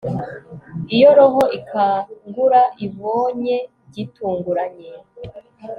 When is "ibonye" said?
2.85-3.57